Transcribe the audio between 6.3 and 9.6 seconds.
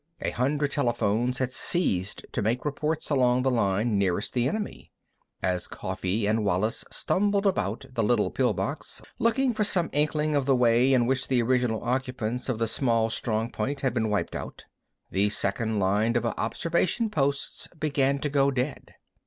Wallis stumbled about the little pill box, looking